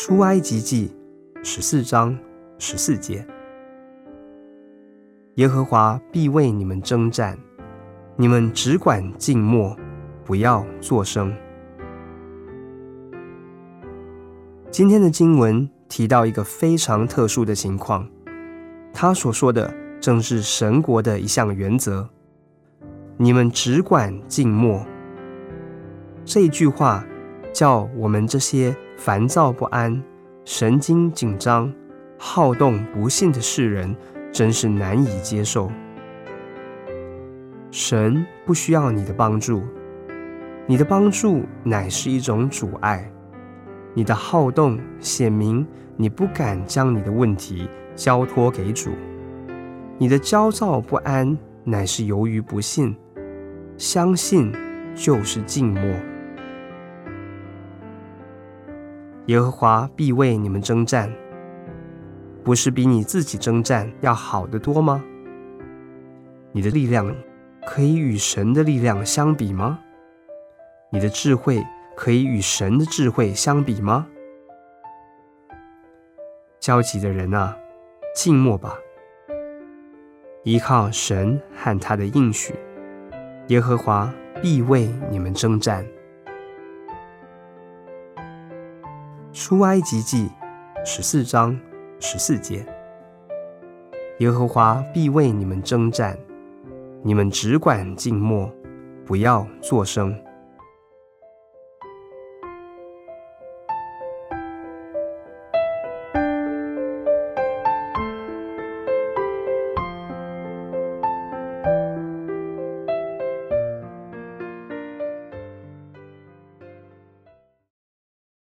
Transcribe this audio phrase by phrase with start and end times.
[0.00, 0.94] 出埃及记
[1.42, 2.16] 十四章
[2.56, 3.26] 十四节：
[5.34, 7.36] 耶和华必为你们征战，
[8.14, 9.76] 你们只管静默，
[10.24, 11.34] 不要作声。
[14.70, 18.08] 今天的经文提到一个非常特殊的情况，
[18.94, 22.08] 他所说的正是神国的一项原则：
[23.16, 24.86] 你们只管静默。
[26.24, 27.04] 这一句话
[27.52, 28.76] 叫我们这些。
[28.98, 30.02] 烦躁不安、
[30.44, 31.72] 神经紧张、
[32.18, 33.94] 好动不幸的世人，
[34.32, 35.70] 真是难以接受。
[37.70, 39.62] 神不需要你的帮助，
[40.66, 43.08] 你的帮助乃是一种阻碍。
[43.94, 45.64] 你的好动显明
[45.96, 48.90] 你不敢将你的问题交托给主，
[49.96, 52.96] 你的焦躁不安乃是由于不信。
[53.76, 54.52] 相信
[54.96, 55.82] 就是静默。
[59.28, 61.12] 耶和华必为你们征战，
[62.42, 65.04] 不是比你自己征战要好得多吗？
[66.50, 67.14] 你的力量
[67.66, 69.78] 可以与神的力量相比吗？
[70.90, 71.62] 你的智慧
[71.94, 74.06] 可以与神的智慧相比吗？
[76.58, 77.54] 焦急的人啊，
[78.14, 78.78] 静默吧，
[80.42, 82.54] 依靠神和他的应许，
[83.48, 85.84] 耶和华必为你们征战。
[89.40, 90.28] 出埃及记
[90.84, 91.56] 十四章
[92.00, 92.66] 十四节：
[94.18, 96.18] 耶和华必为你们征战，
[97.04, 98.52] 你们只管静默，
[99.06, 100.12] 不要作声。